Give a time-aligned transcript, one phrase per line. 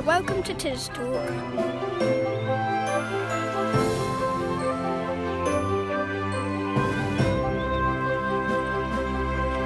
[0.00, 1.30] Hello, welcome to Tis Talk.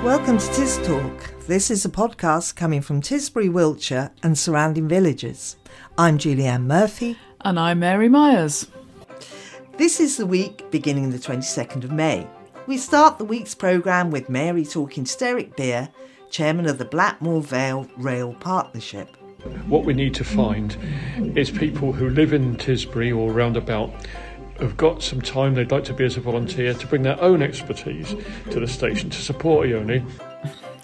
[0.03, 1.47] Welcome to Tis Talk.
[1.47, 5.55] This is a podcast coming from Tisbury, Wiltshire and surrounding villages.
[5.97, 7.17] I'm Julie Ann Murphy.
[7.43, 8.67] And I'm Mary Myers.
[9.77, 12.27] This is the week beginning the 22nd of May.
[12.67, 15.91] We start the week's programme with Mary talking to Derek Beer,
[16.29, 19.17] chairman of the Blackmore Vale Rail Partnership.
[19.67, 20.77] What we need to find
[21.37, 23.93] is people who live in Tisbury or roundabout
[24.61, 27.43] have got some time they'd like to be as a volunteer to bring their own
[27.43, 28.15] expertise
[28.51, 30.05] to the station to support Ione.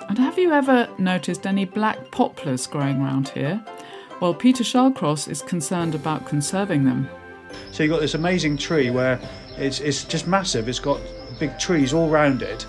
[0.09, 3.65] And have you ever noticed any black poplars growing around here?
[4.21, 7.09] Well, Peter Shallcross is concerned about conserving them.
[7.71, 9.21] So you've got this amazing tree where
[9.57, 10.69] it's, it's just massive.
[10.69, 11.01] It's got
[11.39, 12.67] big trees all round it.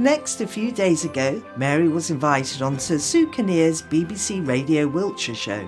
[0.00, 5.60] Next, a few days ago, Mary was invited onto Sue Kinnear's BBC Radio Wiltshire show,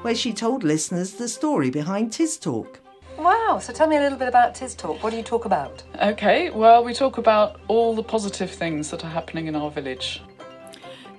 [0.00, 2.80] where she told listeners the story behind Tis Talk.
[3.18, 5.02] Wow, so tell me a little bit about Tis Talk.
[5.02, 5.82] What do you talk about?
[6.00, 10.22] Okay, well, we talk about all the positive things that are happening in our village.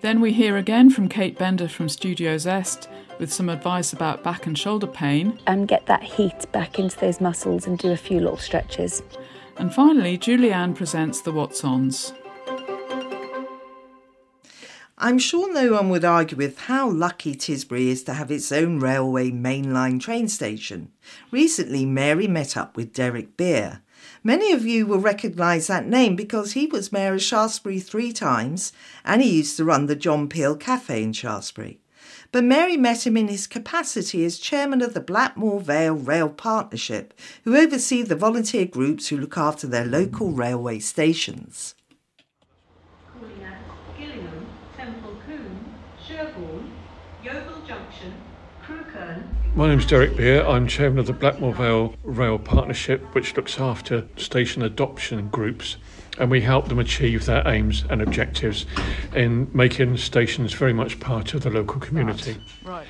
[0.02, 4.48] Then we hear again from Kate Bender from Studio Zest with some advice about back
[4.48, 5.38] and shoulder pain.
[5.46, 9.04] and get that heat back into those muscles and do a few little stretches.
[9.58, 12.12] And finally, Julie Ann presents the What's Ons.
[14.98, 18.80] I'm sure no one would argue with how lucky Tisbury is to have its own
[18.80, 20.94] railway mainline train station.
[21.32, 23.82] Recently, Mary met up with Derek Beer.
[24.24, 28.72] Many of you will recognise that name because he was mayor of Shaftesbury three times
[29.04, 31.82] and he used to run the John Peel Cafe in Shaftesbury.
[32.32, 37.14] But Mary met him in his capacity as chairman of the Blackmore Vale Rail Partnership,
[37.44, 41.76] who oversee the volunteer groups who look after their local railway stations.
[49.56, 50.46] My name's Derek Beer.
[50.46, 55.78] I'm chairman of the Blackmore Vale Rail Partnership, which looks after station adoption groups,
[56.18, 58.66] and we help them achieve their aims and objectives
[59.16, 62.36] in making stations very much part of the local community.
[62.66, 62.86] Right.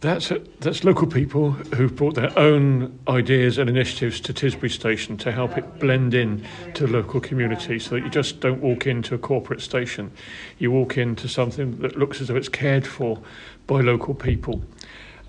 [0.00, 5.30] That's that's local people who've brought their own ideas and initiatives to Tisbury Station to
[5.30, 9.14] help it blend in to the local community, so that you just don't walk into
[9.14, 10.10] a corporate station,
[10.58, 13.22] you walk into something that looks as though it's cared for
[13.68, 14.60] by local people,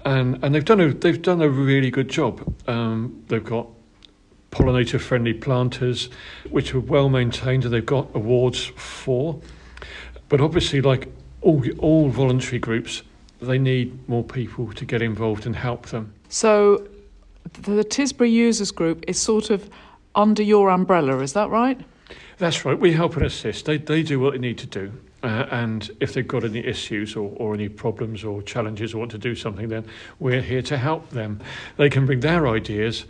[0.06, 2.53] and and they've done a they've done a really good job.
[2.67, 3.67] Um, they've got
[4.51, 6.09] pollinator friendly planters,
[6.50, 9.40] which are well maintained, and they've got awards for.
[10.29, 11.07] But obviously, like
[11.41, 13.03] all all voluntary groups,
[13.41, 16.13] they need more people to get involved and help them.
[16.29, 16.88] So
[17.53, 19.69] the Tisbury Users Group is sort of
[20.16, 21.79] under your umbrella, is that right?
[22.38, 22.78] That's right.
[22.78, 23.66] We help and assist.
[23.66, 24.91] They they do what they need to do.
[25.23, 29.11] Uh, and if they've got any issues or, or any problems or challenges or want
[29.11, 29.85] to do something, then
[30.19, 31.39] we're here to help them.
[31.77, 33.05] They can bring their ideas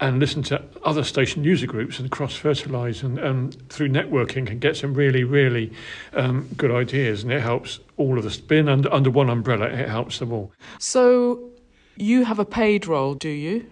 [0.00, 4.58] and listen to other station user groups and cross fertilise and, and through networking can
[4.58, 5.72] get some really, really
[6.14, 7.22] um, good ideas.
[7.22, 8.36] And it helps all of us.
[8.36, 10.52] Being under, under one umbrella, it helps them all.
[10.80, 11.50] So
[11.96, 13.64] you have a paid role, do you?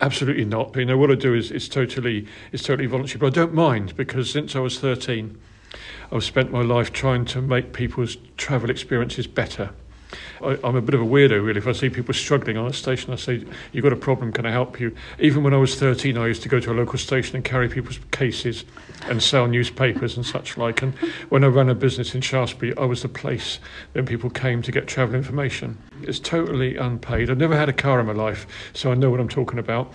[0.00, 0.74] Absolutely not.
[0.74, 3.94] You know what I do is it's totally it's totally voluntary, but I don't mind
[3.94, 5.38] because since I was 13,
[6.10, 9.70] I've spent my life trying to make people's travel experiences better.
[10.42, 11.58] I, I'm a bit of a weirdo, really.
[11.58, 14.32] If I see people struggling on a station, I say, "You've got a problem.
[14.32, 16.74] Can I help you?" Even when I was 13, I used to go to a
[16.74, 18.64] local station and carry people's cases
[19.06, 20.82] and sell newspapers and such like.
[20.82, 20.94] And
[21.28, 23.58] when I ran a business in Shaftesbury, I was the place
[23.92, 25.78] when people came to get travel information.
[26.02, 27.30] It's totally unpaid.
[27.30, 29.92] I've never had a car in my life, so I know what I'm talking about.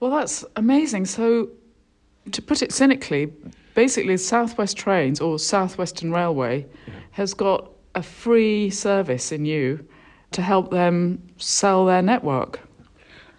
[0.00, 1.06] Well, that's amazing.
[1.06, 1.48] So,
[2.30, 3.32] to put it cynically,
[3.74, 6.66] basically, Southwest Trains or Southwestern Railway
[7.12, 9.86] has got a free service in you
[10.32, 12.60] to help them sell their network.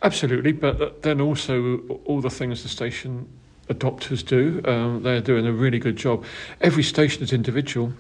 [0.01, 3.28] Absolutely, but then also all the things the station
[3.69, 6.24] adopters do, um, they're doing a really good job.
[6.62, 7.94] Every station is individual.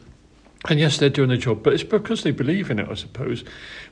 [0.69, 3.43] And yes, they're doing their job, but it's because they believe in it, I suppose.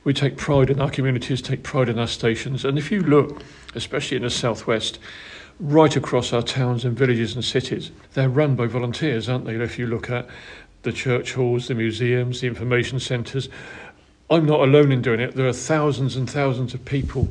[0.02, 2.64] We take pride in our communities, take pride in our stations.
[2.64, 3.42] And if you look,
[3.76, 4.98] especially in the southwest,
[5.60, 9.54] right across our towns and villages and cities, they're run by volunteers, aren't they?
[9.54, 10.28] If you look at
[10.82, 13.48] the church halls, the museums, the information centres,
[14.30, 15.34] I'm not alone in doing it.
[15.34, 17.28] There are thousands and thousands of people.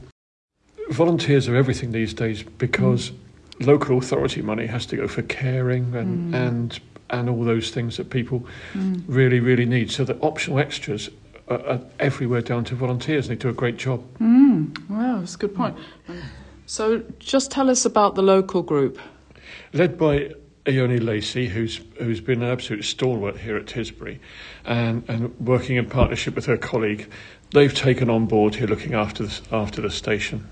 [0.90, 3.66] Volunteers are everything these days because mm.
[3.66, 6.48] local authority money has to go for caring and mm.
[6.48, 6.80] and
[7.10, 9.04] and all those things that people mm.
[9.08, 9.92] really really need.
[9.92, 11.10] So the optional extras
[11.48, 13.28] are, are everywhere down to volunteers.
[13.28, 14.04] They do a great job.
[14.90, 15.78] Wow, that's a good point.
[16.66, 19.00] So, just tell us about the local group.
[19.74, 20.32] led by
[20.68, 24.20] Ione Lacey, who's who's been an absolute stalwart here at Tisbury,
[24.66, 27.10] and and working in partnership with her colleague,
[27.52, 30.48] they've taken on board here looking after the, after the station.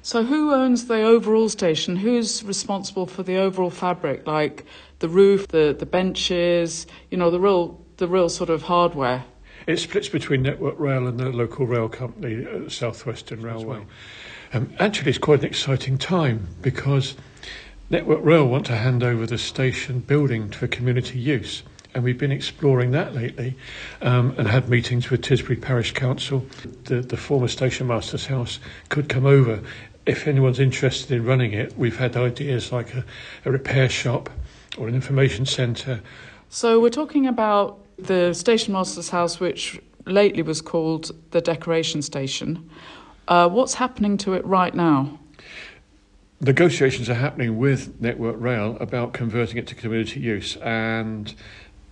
[0.00, 1.96] So, who owns the overall station?
[1.96, 4.64] Who's responsible for the overall fabric, like
[5.00, 9.24] the roof, the, the benches, you know, the real, the real sort of hardware?
[9.66, 13.84] It splits between Network Rail and the local rail company, uh, South Western Railway.
[14.56, 17.14] Um, actually, it's quite an exciting time because
[17.90, 21.62] Network Rail want to hand over the station building for community use.
[21.94, 23.54] And we've been exploring that lately
[24.00, 26.46] um, and had meetings with Tisbury Parish Council.
[26.84, 28.58] The, the former station master's house
[28.88, 29.60] could come over
[30.06, 31.76] if anyone's interested in running it.
[31.76, 33.04] We've had ideas like a,
[33.44, 34.30] a repair shop
[34.78, 36.00] or an information centre.
[36.48, 42.70] So, we're talking about the station master's house, which lately was called the decoration station.
[43.28, 45.18] Uh, what's happening to it right now?
[46.40, 51.34] Negotiations are happening with Network Rail about converting it to community use, and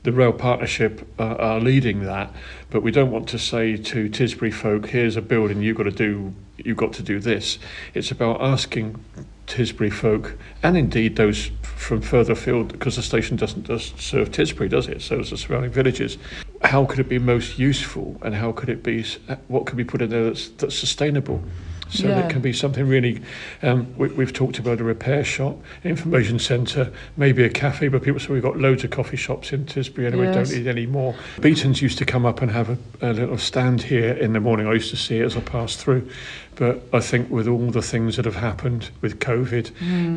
[0.03, 2.31] the rail partnership uh, are leading that.
[2.69, 5.91] But we don't want to say to Tisbury folk, "Here's a building you've got to
[5.91, 6.35] do.
[6.59, 7.59] You've got to do this."
[7.95, 9.03] It's about asking
[9.46, 14.69] Tisbury folk, and indeed those from further afield, because the station doesn't just serve Tisbury,
[14.69, 15.02] does it?
[15.02, 16.19] So the surrounding villages.
[16.62, 19.05] How could it be most useful, and how could it be?
[19.49, 21.43] What could be put in there that's, that's sustainable?
[21.91, 22.23] So Yeah.
[22.23, 23.21] there can be something really.
[23.63, 28.19] Um, we, we've talked about a repair shop, information centre, maybe a cafe, but people
[28.21, 30.49] say we've got loads of coffee shops in Tisbury anyway, Yes.
[30.51, 31.15] don't need any more.
[31.41, 34.67] Beaton's used to come up and have a, a little stand here in the morning.
[34.67, 36.09] I used to see it as I passed through.
[36.57, 39.73] But I think with all the things that have happened with COVID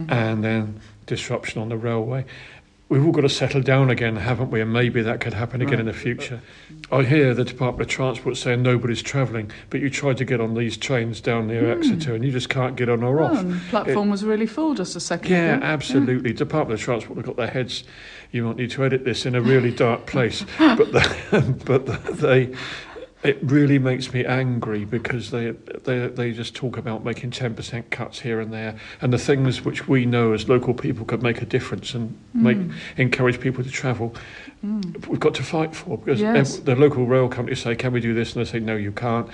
[0.09, 2.25] and then disruption on the railway,
[2.89, 4.61] we've all got to settle down again, haven't we?
[4.61, 6.41] And maybe that could happen again in the future.
[6.91, 10.53] I hear the Department of Transport saying nobody's travelling, but you tried to get on
[10.53, 11.79] these trains down near hmm.
[11.79, 13.43] Exeter and you just can't get on or off.
[13.43, 15.65] the platform was really full just a second Yeah, ago.
[15.65, 16.33] absolutely.
[16.33, 17.83] Department of Transport have got their heads.
[18.31, 21.85] You might need to edit this in a really dark place, but the, but
[22.17, 22.53] they.
[23.23, 25.51] It really makes me angry because they,
[25.85, 29.65] they they just talk about making ten percent cuts here and there, and the things
[29.65, 32.43] which we know as local people could make a difference and hmm.
[32.43, 32.57] make
[32.97, 34.15] encourage people to travel.
[34.61, 34.81] Hmm.
[35.07, 36.57] We've got to fight for because Yes.
[36.57, 39.27] the local rail companies say, "Can we do this?" and they say, "No, you can't."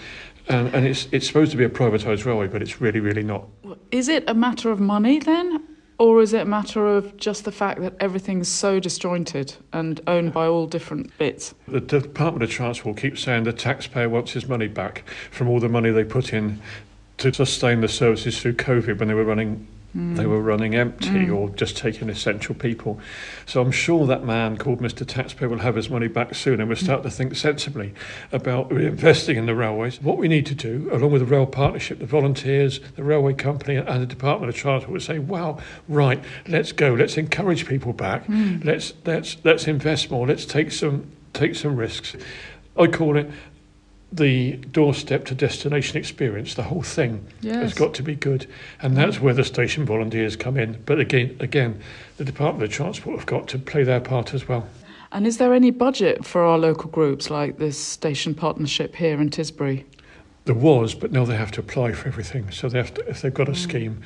[0.47, 3.47] And, and it's it's supposed to be a privatised railway, but it's really really not.
[3.91, 5.61] Is it a matter of money then?
[5.97, 10.33] Or is it a matter of just the fact that everything's so disjointed and owned
[10.33, 11.53] by all different bits?
[11.67, 15.69] The Department of Transport keeps saying the taxpayer wants his money back from all the
[15.69, 16.61] money they put in
[17.17, 20.29] to sustain the services through COVID when they were running they mm.
[20.29, 21.35] were running empty mm.
[21.35, 22.99] or just taking essential people.
[23.45, 25.07] So I'm sure that man called Mr.
[25.07, 26.83] Taxpayer will have his money back soon and we'll mm.
[26.83, 27.93] start to think sensibly
[28.31, 30.01] about reinvesting in the railways.
[30.01, 33.75] What we need to do, along with the rail partnership, the volunteers, the railway company
[33.75, 38.23] and the Department of Transport would say, Wow, right, let's go, let's encourage people back,
[38.63, 42.15] let's let's let's invest more, let's take some take some risks.
[42.75, 43.29] I call it
[44.15, 46.53] the doorstep to destination experience.
[46.53, 48.47] The whole thing has got to be good,
[48.81, 50.81] and that's where the station volunteers come in.
[50.85, 51.81] But again, again,
[52.17, 54.67] the Department of Transport have got to play their part as well.
[55.11, 59.29] And is there any budget for our local groups like this station partnership here in
[59.29, 59.83] Tisbury?
[60.45, 62.51] There was, but now they have to apply for everything.
[62.51, 63.57] So they have to, if they've got a mm.
[63.57, 64.01] scheme,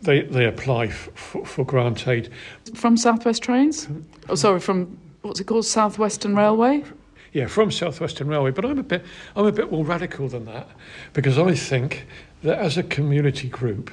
[0.00, 2.30] they they apply f- for, for grant aid.
[2.74, 3.86] From Southwest Trains?
[3.86, 4.02] Mm.
[4.28, 5.64] Oh, sorry, from what's it called?
[5.64, 6.84] Southwestern Railway?
[7.32, 8.50] Yeah, from South Western Railway.
[8.50, 9.04] But I'm a bit
[9.36, 10.68] I'm a bit more radical than that
[11.12, 12.06] because I think
[12.42, 13.90] that as a community group,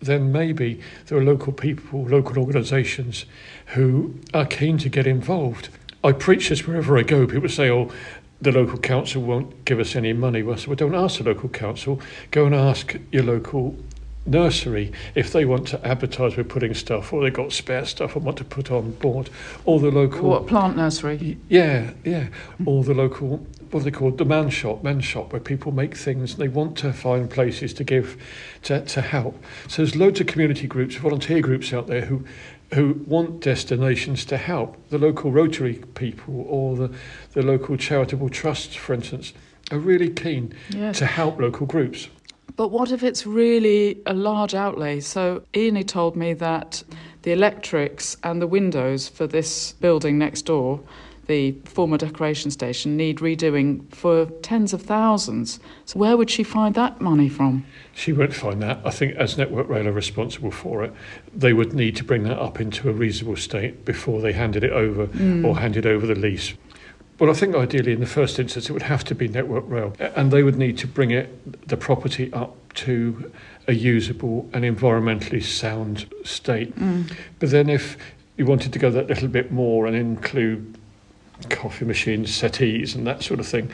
[0.00, 3.26] then maybe there are local people, local organisations
[3.66, 5.68] who are keen to get involved.
[6.02, 7.26] I preach this wherever I go.
[7.26, 7.90] People say, "Oh,
[8.40, 11.50] the local council won't give us any money." Well, so well, don't ask the local
[11.50, 12.00] council.
[12.30, 13.76] Go and ask your local
[14.26, 18.24] nursery if they want to advertise we're putting stuff, or they've got spare stuff and
[18.24, 19.30] want to put on board,
[19.64, 21.38] or the local What, plant nursery?
[21.48, 22.28] yeah, yeah.
[22.64, 23.38] Or the local,
[23.70, 24.18] what are they called?
[24.18, 26.36] The man shop, men's shop, where people make things.
[26.36, 28.16] They want to find places to give,
[28.64, 29.42] to, to help.
[29.68, 32.24] So there's loads of community groups, volunteer groups out there who,
[32.74, 34.76] who want destinations to help.
[34.90, 36.94] The local Rotary people or the,
[37.32, 39.32] the local charitable trusts, for instance,
[39.70, 40.98] are really keen Yes.
[40.98, 42.08] to help local groups.
[42.60, 45.00] But what if it's really a large outlay?
[45.00, 46.82] So Ione told me that
[47.22, 50.78] the electrics and the windows for this building next door,
[51.26, 55.58] the former decoration station, need redoing for tens of thousands.
[55.86, 57.64] So where would she find that money from?
[57.94, 58.80] She won't find that.
[58.84, 60.92] I think as Network Rail are responsible for it,
[61.34, 64.72] they would need to bring that up into a reasonable state before they handed it
[64.72, 65.46] over hmm.
[65.46, 66.52] or handed over the lease.
[67.20, 69.94] Well, I think ideally in the first instance it would have to be Network Rail,
[70.16, 73.30] and they would need to bring it the property up to
[73.68, 76.74] a usable and environmentally sound state.
[76.78, 77.14] Mm.
[77.38, 77.98] But then if
[78.38, 80.78] you wanted to go that little bit more and include
[81.50, 83.70] coffee machines, settees, and that sort of thing,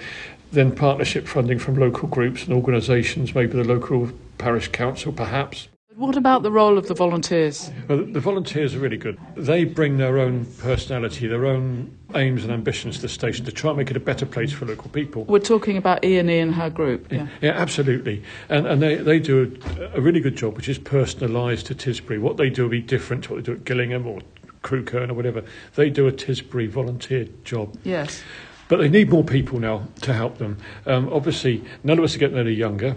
[0.51, 5.69] then partnership funding from local groups and organisations, maybe the local parish council perhaps.
[5.97, 7.71] What about the role of the volunteers?
[7.89, 9.19] Well, the volunteers are really good.
[9.35, 13.71] They bring their own personality, their own aims and ambitions to the station to try
[13.71, 15.25] and make it a better place for local people.
[15.25, 17.11] We're talking about Ian E and her group.
[17.11, 17.29] Yeah.
[17.41, 18.23] Yeah, absolutely.
[18.51, 22.21] And, and they, they do a, a really good job, which is personalised to Tisbury.
[22.21, 24.21] What they do will be different to what they do at Gillingham or
[24.63, 25.45] Crewkerne or whatever.
[25.77, 27.75] They do a Tisbury volunteer job.
[27.85, 28.23] Yes.
[28.69, 30.59] But they need more people now to help them.
[30.85, 32.97] Um, obviously, none of us are getting any younger.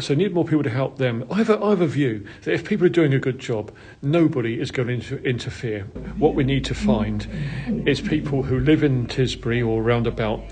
[0.00, 1.24] So they need more people to help them.
[1.30, 3.74] I have, a, I have a view that if people are doing a good job,
[4.00, 5.82] nobody is going to interfere.
[6.16, 7.26] What we need to find
[7.86, 10.42] is people who live in Tisbury or roundabout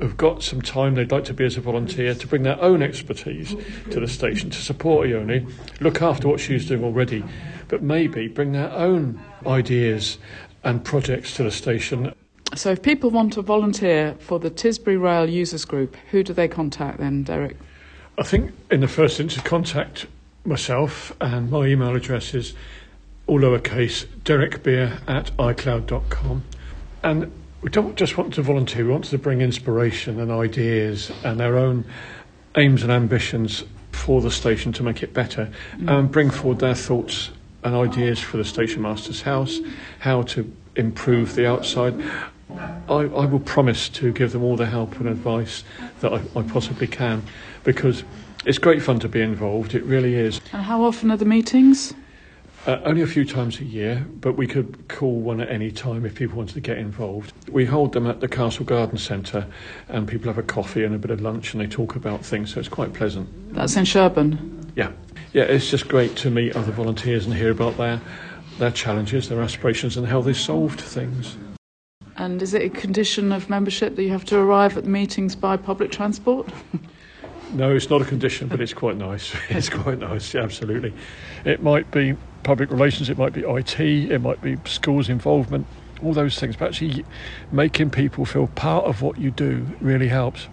[0.00, 2.82] who've got some time they'd like to be as a volunteer to bring their own
[2.82, 3.54] expertise
[3.90, 5.46] to the station to support Ione,
[5.80, 7.22] look after what she's doing already,
[7.68, 10.16] but maybe bring their own ideas
[10.64, 12.14] and projects to the station
[12.56, 16.48] So if people want to volunteer for the Tisbury Rail Users Group, who do they
[16.48, 17.56] contact then, Derek?
[18.18, 20.06] I think in the first instance, contact
[20.44, 22.54] myself, and my email address is
[23.26, 26.44] all lowercase derekbeer at icloud.com.
[27.02, 31.38] And we don't just want to volunteer, we want to bring inspiration and ideas and
[31.38, 31.84] their own
[32.56, 35.90] aims and ambitions for the station to make it better mm.
[35.90, 37.30] and bring forward their thoughts
[37.62, 39.60] and ideas for the station master's house,
[39.98, 41.94] how to improve the outside.
[42.88, 45.64] I, I will promise to give them all the help and advice
[46.00, 47.22] that I, I possibly can
[47.64, 48.04] because
[48.44, 50.40] it's great fun to be involved, it really is.
[50.52, 51.94] And how often are the meetings?
[52.66, 56.04] Uh, only a few times a year, but we could call one at any time
[56.04, 57.32] if people wanted to get involved.
[57.48, 59.46] We hold them at the Castle Garden Centre,
[59.88, 62.52] and people have a coffee and a bit of lunch, and they talk about things,
[62.52, 63.54] so it's quite pleasant.
[63.54, 64.70] That's in Sherborne.
[64.76, 64.92] Yeah,
[65.32, 68.00] yeah, it's just great to meet other volunteers and hear about their
[68.58, 71.38] their challenges, their aspirations, and how they solved things.
[72.20, 75.34] And is it a condition of membership that you have to arrive at the meetings
[75.34, 76.48] by public transport?
[77.52, 79.34] No, it's not a condition, but it's quite nice.
[79.48, 80.94] It's quite nice, absolutely.
[81.44, 85.66] It might be public relations, it might be IT, it might be schools involvement,
[86.00, 86.54] all those things.
[86.54, 87.04] But actually,
[87.50, 90.46] making people feel part of what you do really helps.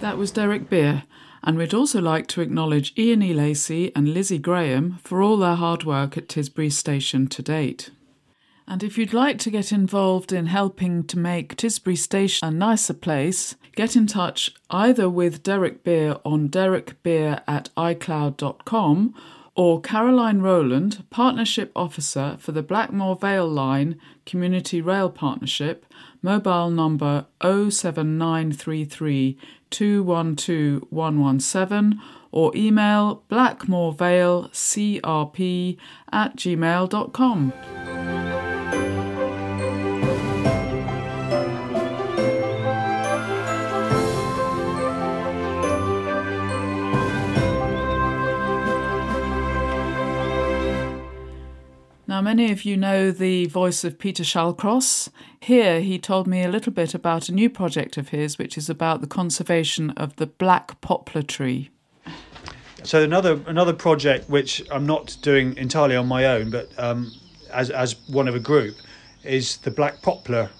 [0.00, 1.02] That was Derek Beer,
[1.44, 3.34] and we'd also like to acknowledge Ian E.
[3.34, 7.90] Lacey and Lizzie Graham for all their hard work at Tisbury Station to date.
[8.66, 12.94] And if you'd like to get involved in helping to make Tisbury Station a nicer
[12.94, 19.14] place, get in touch either with Derek Beer on derekbeer at icloud.com
[19.56, 25.84] or Caroline Rowland, Partnership Officer for the Blackmore Vale Line Community Rail Partnership,
[26.22, 29.36] mobile number 07933
[29.70, 32.00] 212 117
[32.32, 35.78] or email blackmorevalecrp
[36.12, 37.83] at gmail.com.
[52.24, 55.10] many of you know the voice of Peter Shallcross?
[55.40, 58.68] Here, he told me a little bit about a new project of his, which is
[58.70, 61.68] about the conservation of the black poplar tree.
[62.82, 67.12] So another another project which I'm not doing entirely on my own, but um,
[67.52, 68.76] as as one of a group,
[69.22, 70.50] is the black poplar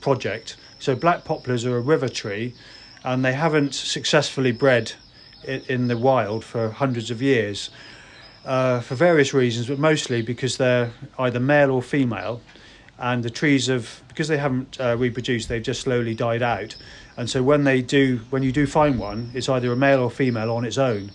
[0.00, 0.56] project.
[0.78, 2.54] So black poplars are a river tree,
[3.04, 4.92] and they haven't successfully bred
[5.46, 7.70] i- in the wild for hundreds of years,
[8.44, 12.40] uh, for various reasons, but mostly because they're either male or female,
[12.98, 16.76] and the trees have because they haven't uh, reproduced, they've just slowly died out,
[17.16, 20.10] and so when they do, when you do find one, it's either a male or
[20.10, 21.10] female on its own.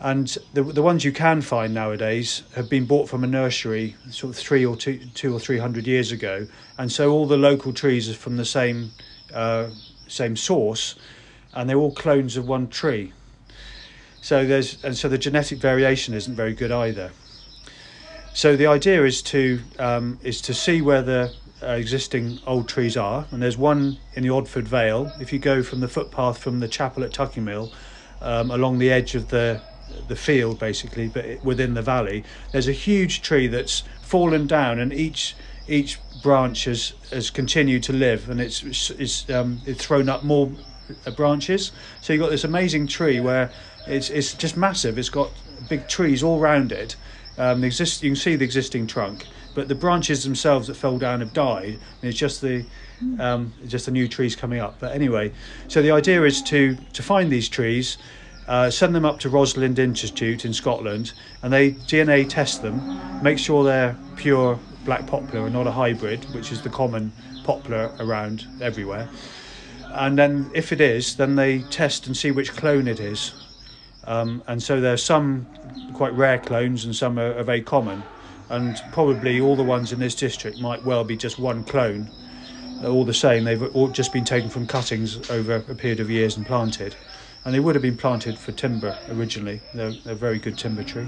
[0.00, 4.34] And the the ones you can find nowadays have been bought from a nursery sort
[4.34, 6.46] of three or two two or three hundred years ago,
[6.78, 8.90] and so all the local trees are from the same
[9.32, 9.70] uh,
[10.08, 10.96] same source,
[11.54, 13.12] and they're all clones of one tree.
[14.24, 17.10] So there's and so the genetic variation isn't very good either.
[18.32, 22.96] So the idea is to um, is to see where the uh, existing old trees
[22.96, 25.12] are, and there's one in the Odford Vale.
[25.20, 27.70] If you go from the footpath from the chapel at Tucking Mill
[28.22, 29.60] um, along the edge of the
[30.08, 34.90] the field basically, but within the valley, there's a huge tree that's fallen down, and
[34.90, 35.36] each
[35.68, 40.50] each branch has has continued to live, and it's it's um, it's thrown up more
[41.06, 41.72] uh, branches.
[42.00, 43.50] So you've got this amazing tree where
[43.86, 44.98] it's it's just massive.
[44.98, 45.30] It's got
[45.68, 46.96] big trees all round it.
[47.36, 49.26] Um, exist, you can see the existing trunk.
[49.54, 51.78] but the branches themselves that fell down have died.
[52.00, 52.64] And it's just the
[53.18, 54.78] um, just the new trees coming up.
[54.80, 55.32] But anyway,
[55.68, 57.98] so the idea is to to find these trees.
[58.46, 63.38] Uh, send them up to Roslin Institute in Scotland and they DNA test them, make
[63.38, 67.10] sure they're pure black poplar and not a hybrid, which is the common
[67.42, 69.08] poplar around everywhere.
[69.94, 73.32] And then, if it is, then they test and see which clone it is.
[74.06, 75.46] Um, and so there are some
[75.94, 78.02] quite rare clones and some are, are very common.
[78.50, 82.10] And probably all the ones in this district might well be just one clone.
[82.84, 86.36] All the same, they've all just been taken from cuttings over a period of years
[86.36, 86.94] and planted.
[87.44, 89.60] And they would have been planted for timber originally.
[89.72, 91.06] They're, they're a very good timber tree.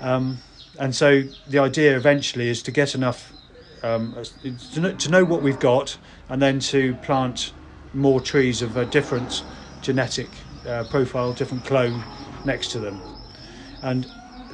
[0.00, 0.38] Um,
[0.78, 3.32] and so the idea eventually is to get enough
[3.82, 4.16] um,
[4.72, 7.52] to, know, to know what we've got and then to plant
[7.92, 9.44] more trees of a different
[9.82, 10.28] genetic
[10.66, 12.02] uh, profile, different clone
[12.44, 13.00] next to them.
[13.82, 14.06] And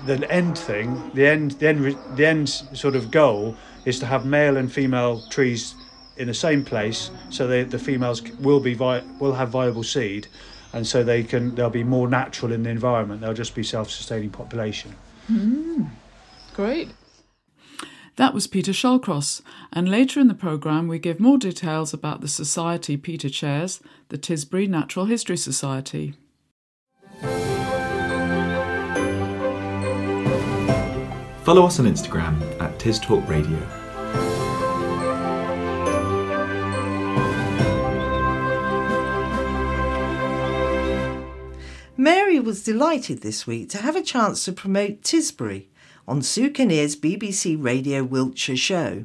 [0.07, 4.25] the end thing, the end, the end, the end sort of goal is to have
[4.25, 5.75] male and female trees
[6.17, 10.27] in the same place, so they, the females will be vi- will have viable seed,
[10.73, 13.21] and so they can they'll be more natural in the environment.
[13.21, 14.95] They'll just be self-sustaining population.
[15.31, 15.89] Mm,
[16.55, 16.91] great.
[18.19, 22.27] That was Peter Shallcross, and later in the programme we give more details about the
[22.27, 26.15] society Peter chairs, the Tisbury Natural History Society.
[31.45, 33.57] Follow us on Instagram at Tis Talk Radio.
[41.97, 45.68] Mary was delighted this week to have a chance to promote Tisbury
[46.09, 49.05] on Sue Kinnear's BBC Radio Wiltshire show.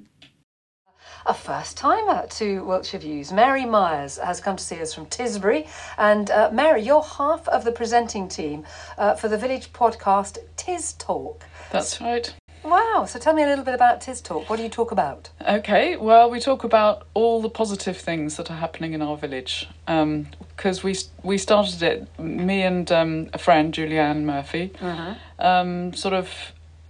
[1.26, 3.32] A first timer to Wiltshire Views.
[3.32, 5.68] Mary Myers has come to see us from Tisbury.
[5.98, 8.64] And uh, Mary, you're half of the presenting team
[8.98, 11.46] uh, for the village podcast Tis Talk.
[11.72, 12.34] That's right.
[12.64, 13.06] Wow.
[13.08, 14.50] So tell me a little bit about Tis Talk.
[14.50, 15.30] What do you talk about?
[15.46, 15.98] Okay.
[15.98, 19.68] Well, we talk about all the positive things that are happening in our village.
[19.86, 25.16] Because um, we we started it, me and um, a friend, Julie Ann Murphy, uh-huh.
[25.40, 26.30] um, sort of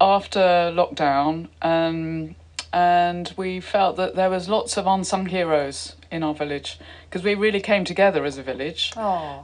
[0.04, 2.36] after lockdown, um,
[2.74, 6.78] and we felt that there was lots of unsung heroes in our village
[7.10, 8.92] because we really came together as a village.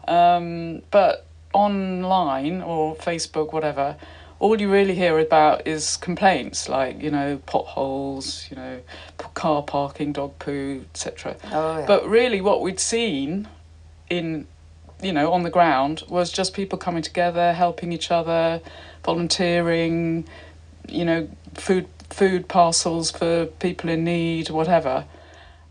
[0.08, 3.96] Um, but online or Facebook, whatever,
[4.40, 8.82] all you really hear about is complaints like you know potholes, you know
[9.34, 11.38] car parking, dog poo, etc.
[11.54, 11.86] Oh, yeah.
[11.86, 13.48] But really, what we'd seen
[14.10, 14.46] in
[15.02, 18.62] you know on the ground was just people coming together, helping each other,
[19.06, 20.28] volunteering
[20.92, 25.06] you know, food food parcels for people in need, whatever.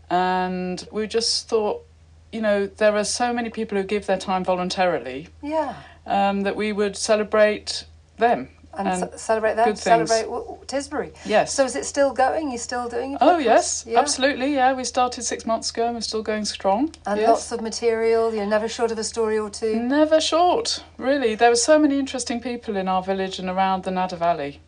[0.09, 1.85] And we just thought,
[2.31, 5.27] you know, there are so many people who give their time voluntarily.
[5.41, 5.75] Yeah.
[6.05, 7.85] Um, that we would celebrate
[8.17, 8.49] them.
[8.73, 11.13] And, and c- celebrate them, celebrate w- Tisbury.
[11.25, 11.53] Yes.
[11.53, 12.49] So is it still going?
[12.49, 13.17] You're still doing it?
[13.19, 13.99] Oh, yes, yeah.
[13.99, 14.53] absolutely.
[14.53, 16.93] Yeah, we started six months ago and we're still going strong.
[17.05, 17.29] And yes.
[17.29, 18.33] lots of material.
[18.33, 19.75] You're never short of a story or two.
[19.75, 21.35] Never short, really.
[21.35, 24.61] There were so many interesting people in our village and around the Nadder Valley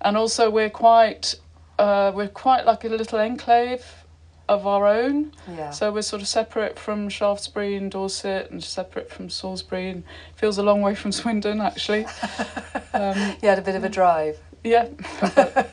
[0.00, 1.34] and also we're quite
[1.78, 3.84] uh, we're quite like a little enclave
[4.48, 5.32] of our own.
[5.48, 5.70] Yeah.
[5.70, 10.02] So we're sort of separate from Shaftesbury and Dorset and separate from Salisbury and
[10.34, 12.04] feels a long way from Swindon actually.
[12.92, 14.38] um, you had a bit of a drive.
[14.62, 14.88] Yeah,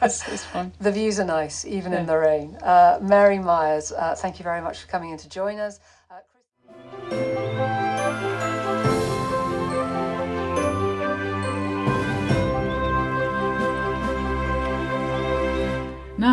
[0.01, 0.71] it's, it's, fine.
[0.79, 1.99] The views are nice, even yeah.
[1.99, 2.55] in the rain.
[2.63, 5.81] Uh, Mary Myers, uh, thank you very much for coming in to join us.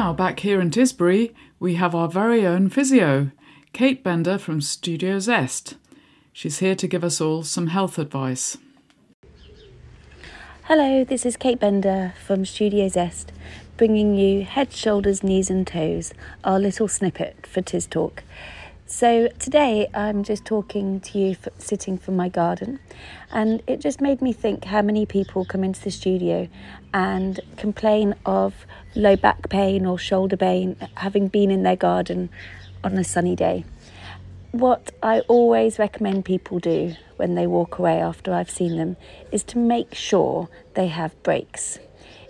[0.00, 3.30] Now, back here in Tisbury, we have our very own physio,
[3.72, 5.76] Kate Bender from Studio Zest.
[6.32, 8.58] She's here to give us all some health advice.
[10.64, 13.30] Hello, this is Kate Bender from Studio Zest,
[13.76, 18.24] bringing you head, shoulders, knees, and toes, our little snippet for Tis Talk.
[18.86, 22.80] So today I'm just talking to you for, sitting from my garden,
[23.30, 26.48] and it just made me think how many people come into the studio
[26.92, 32.28] and complain of low back pain or shoulder pain having been in their garden
[32.84, 33.64] on a sunny day.
[34.50, 38.98] What I always recommend people do when they walk away after I've seen them
[39.32, 41.78] is to make sure they have breaks.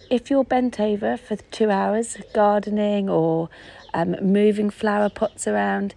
[0.08, 3.48] If you're bent over for two hours gardening or
[3.92, 5.96] um, moving flower pots around,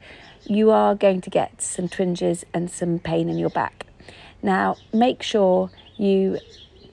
[0.49, 3.85] you are going to get some twinges and some pain in your back.
[4.41, 6.39] Now, make sure you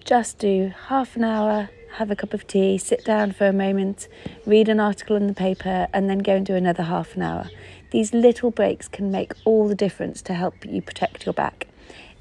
[0.05, 4.09] just do half an hour, have a cup of tea, sit down for a moment,
[4.45, 7.49] read an article in the paper, and then go and do another half an hour.
[7.91, 11.69] These little breaks can make all the difference to help you protect your back.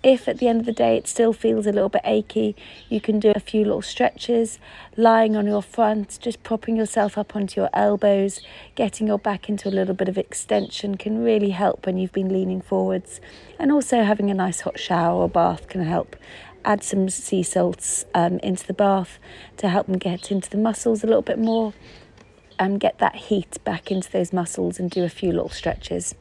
[0.03, 2.57] If at the end of the day it still feels a little bit achy,
[2.89, 4.59] you can do a few little stretches,
[4.97, 8.41] lying on your front, just propping yourself up onto your elbows,
[8.75, 12.27] getting your back into a little bit of extension can really help when you've been
[12.27, 13.21] leaning forwards.
[13.57, 16.17] And also having a nice hot shower or bath can help.
[16.65, 19.19] Add some sea salts um, into the bath
[19.57, 21.73] to help them get into the muscles a little bit more
[22.59, 26.13] and get that heat back into those muscles and do a few little stretches.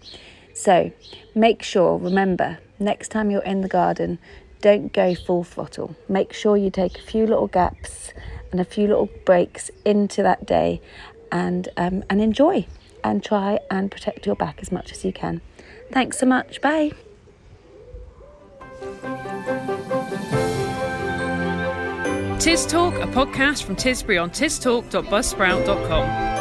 [0.55, 0.92] So
[1.35, 4.18] make sure, remember, next time you're in the garden,
[4.61, 5.97] don't go full throttle.
[6.09, 8.12] Make sure you take a few little gaps
[8.51, 10.81] and a few little breaks into that day
[11.31, 12.66] and, um, and enjoy
[13.03, 15.40] and try and protect your back as much as you can.
[15.90, 16.61] Thanks so much.
[16.61, 16.92] Bye.
[22.38, 26.32] Tis Talk, a podcast from Tisbury on tistalk.buzzsprout.com.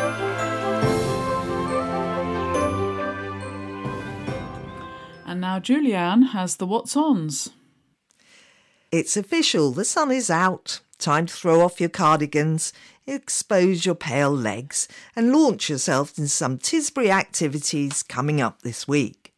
[5.41, 7.49] Now Julie Ann has the What's Ons.
[8.91, 10.81] It's official, the sun is out.
[10.99, 12.71] Time to throw off your cardigans,
[13.07, 19.33] expose your pale legs, and launch yourself in some Tisbury activities coming up this week.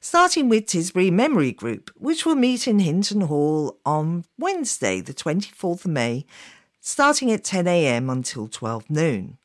[0.00, 5.84] Starting with Tisbury Memory Group, which will meet in Hinton Hall on Wednesday, the 24th
[5.84, 6.24] of May,
[6.80, 9.36] starting at 10am until 12 noon.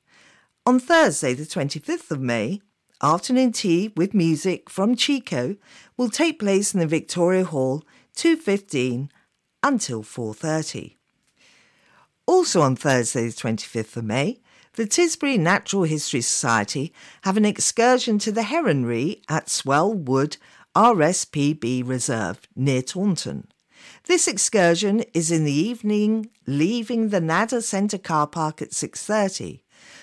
[0.65, 2.61] On Thursday, the 25th of May,
[3.01, 5.55] afternoon tea with music from Chico
[5.95, 7.83] will take place in the Victoria Hall
[8.15, 9.09] 2.15
[9.63, 10.95] until 4.30.
[12.25, 14.39] Also on Thursday, the 25th of May,
[14.73, 20.37] the Tisbury Natural History Society have an excursion to the Heronry at Swell Wood
[20.75, 23.47] RSPB Reserve near Taunton.
[24.05, 29.61] This excursion is in the evening, leaving the Nadder Centre car park at 6.30.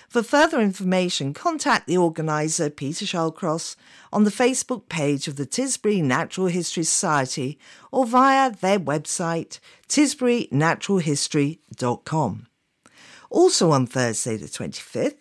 [0.09, 3.75] For further information, contact the organiser Peter Shallcross
[4.13, 7.59] on the Facebook page of the Tisbury Natural History Society
[7.91, 12.47] or via their website tisburynaturalhistory.com.
[13.29, 15.17] Also on Thursday the 25th,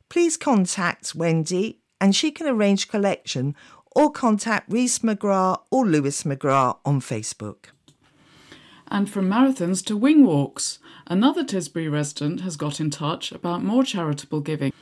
[0.09, 3.55] Please contact Wendy and she can arrange collection
[3.95, 7.67] or contact Reese McGrath or Lewis McGrath on Facebook.
[8.91, 13.83] And from marathons to wing walks, another Tisbury resident has got in touch about more
[13.83, 14.73] charitable giving.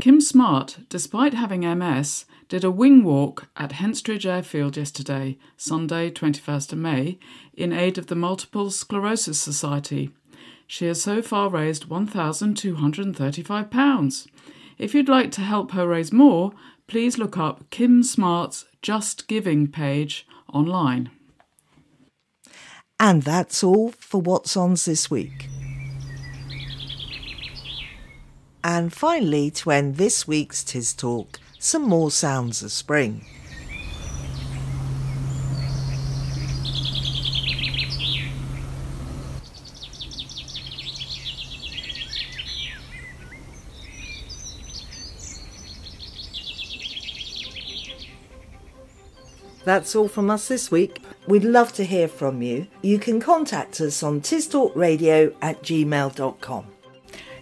[0.00, 6.72] Kim Smart, despite having MS, did a wing walk at Henstridge Airfield yesterday, Sunday, 21st
[6.72, 7.18] of May,
[7.54, 10.10] in aid of the Multiple Sclerosis Society.
[10.66, 14.26] She has so far raised £1,235.
[14.78, 16.52] If you'd like to help her raise more,
[16.86, 21.10] please look up Kim Smart's Just Giving page online.
[22.98, 25.48] And that's all for What's Ons this week.
[28.62, 33.24] And finally, to end this week's Tis Talk, some more sounds of spring.
[49.64, 51.02] That's all from us this week.
[51.28, 52.66] We'd love to hear from you.
[52.82, 56.66] You can contact us on tistalkradio at gmail.com.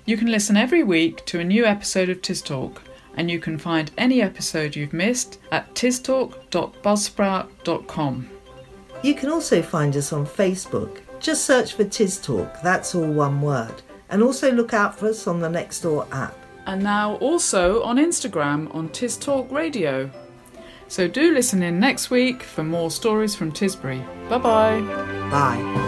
[0.08, 2.82] You can listen every week to a new episode of Tis Talk,
[3.18, 8.30] and you can find any episode you've missed at tistalk.buzzsprout.com.
[9.02, 11.00] You can also find us on Facebook.
[11.20, 13.82] Just search for Tis Talk, that's all one word.
[14.08, 16.38] And also look out for us on the Nextdoor app.
[16.64, 20.10] And now also on Instagram on Tis Talk Radio.
[20.88, 24.02] So do listen in next week for more stories from Tisbury.
[24.30, 24.80] Bye bye.
[25.30, 25.87] Bye.